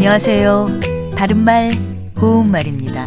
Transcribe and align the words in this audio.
안녕하세요. 0.00 0.66
바른말, 1.14 1.72
고운말입니다. 2.16 3.06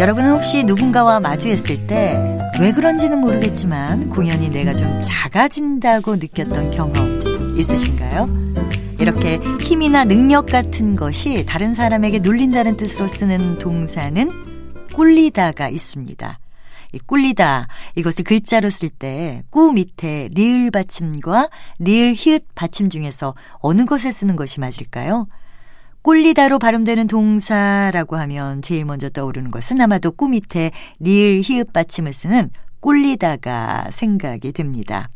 여러분은 0.00 0.32
혹시 0.32 0.64
누군가와 0.64 1.20
마주했을 1.20 1.86
때 1.86 2.18
왜 2.60 2.72
그런지는 2.72 3.20
모르겠지만 3.20 4.10
공연히 4.10 4.48
내가 4.48 4.74
좀 4.74 5.00
작아진다고 5.04 6.16
느꼈던 6.16 6.72
경험 6.72 7.56
있으신가요? 7.56 8.28
이렇게 8.98 9.38
힘이나 9.60 10.02
능력 10.04 10.46
같은 10.46 10.96
것이 10.96 11.46
다른 11.46 11.72
사람에게 11.74 12.18
눌린다는 12.18 12.76
뜻으로 12.76 13.06
쓰는 13.06 13.58
동사는 13.58 14.28
꿀리다가 14.92 15.68
있습니다. 15.68 16.38
이 16.92 16.98
꿀리다 16.98 17.68
이것을 17.94 18.24
글자로 18.24 18.70
쓸 18.70 18.88
때 18.88 19.42
꾸 19.50 19.72
밑에 19.72 20.30
리을 20.32 20.72
받침과 20.72 21.48
리을 21.78 22.14
히읗 22.16 22.44
받침 22.56 22.88
중에서 22.88 23.34
어느 23.60 23.84
것을 23.84 24.10
쓰는 24.10 24.34
것이 24.34 24.58
맞을까요? 24.58 25.28
꿀리다로 26.04 26.58
발음되는 26.58 27.06
동사라고 27.06 28.16
하면 28.16 28.60
제일 28.60 28.84
먼저 28.84 29.08
떠오르는 29.08 29.50
것은 29.50 29.80
아마도 29.80 30.12
꾸 30.12 30.28
밑에 30.28 30.70
리을 31.00 31.40
히읗 31.42 31.72
받침을 31.72 32.12
쓰는 32.12 32.50
꿀리다가 32.80 33.88
생각이 33.90 34.52
듭니다. 34.52 35.08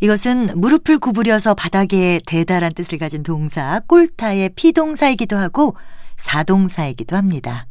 이것은 0.00 0.58
무릎을 0.58 0.98
구부려서 0.98 1.52
바닥에 1.52 2.20
대달한 2.26 2.72
뜻을 2.72 2.96
가진 2.96 3.22
동사 3.22 3.80
꿀타의 3.86 4.52
피동사이기도 4.56 5.36
하고 5.36 5.76
사동사이기도 6.16 7.16
합니다. 7.16 7.66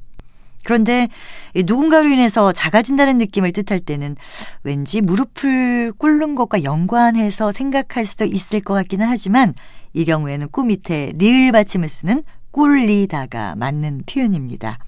그런데 0.63 1.07
누군가로 1.55 2.07
인해서 2.09 2.51
작아진다는 2.51 3.17
느낌을 3.17 3.51
뜻할 3.51 3.79
때는 3.79 4.15
왠지 4.61 5.01
무릎을 5.01 5.93
꿇는 5.97 6.35
것과 6.35 6.63
연관해서 6.63 7.51
생각할 7.51 8.05
수도 8.05 8.25
있을 8.25 8.59
것 8.59 8.75
같기는 8.75 9.07
하지만 9.07 9.55
이 9.93 10.05
경우에는 10.05 10.49
꾸 10.51 10.63
밑에 10.63 11.13
리을 11.15 11.51
받침을 11.51 11.89
쓰는 11.89 12.23
꿀리다가 12.51 13.55
맞는 13.55 14.03
표현입니다. 14.05 14.79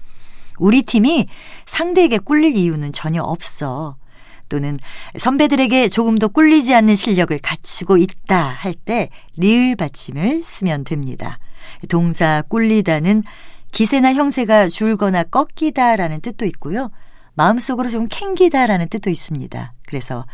우리 0.58 0.82
팀이 0.82 1.26
상대에게 1.66 2.18
꿀릴 2.18 2.56
이유는 2.56 2.92
전혀 2.92 3.22
없어. 3.22 3.96
또는 4.48 4.76
선배들에게 5.18 5.88
조금 5.88 6.18
더 6.18 6.28
꿀리지 6.28 6.74
않는 6.74 6.94
실력을 6.94 7.36
갖추고 7.38 7.96
있다 7.96 8.36
할 8.38 8.74
때 8.74 9.08
리을 9.36 9.76
받침을 9.76 10.42
쓰면 10.42 10.84
됩니다. 10.84 11.36
동사 11.88 12.42
꿀리다는 12.48 13.22
기세나 13.70 14.12
형세가 14.12 14.68
줄거나 14.68 15.24
꺾이다라는 15.24 16.20
뜻도 16.20 16.44
있고요. 16.46 16.90
마음속으로 17.34 17.88
좀 17.88 18.08
캥기다라는 18.08 18.88
뜻도 18.90 19.08
있습니다. 19.08 19.72
그래서 19.86 20.26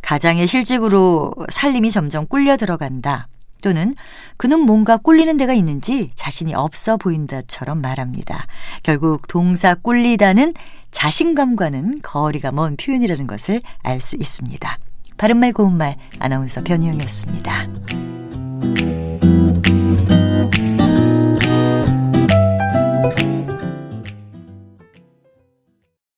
가장의 0.00 0.46
실직으로 0.46 1.34
살림이 1.50 1.90
점점 1.90 2.26
꿀려 2.26 2.56
들어간다. 2.56 3.28
또는 3.60 3.94
그는 4.36 4.60
뭔가 4.60 4.96
꿀리는 4.96 5.36
데가 5.36 5.52
있는지 5.52 6.10
자신이 6.14 6.54
없어 6.54 6.96
보인다처럼 6.96 7.80
말합니다. 7.80 8.46
결국 8.82 9.26
동사 9.28 9.74
꿀리다는 9.74 10.54
자신감과는 10.90 12.00
거리가 12.02 12.52
먼 12.52 12.76
표현이라는 12.76 13.26
것을 13.26 13.60
알 13.82 14.00
수 14.00 14.16
있습니다. 14.16 14.78
바른말 15.16 15.52
고운말 15.52 15.96
아나운서 16.18 16.62
변희영이었습니다. 16.64 17.99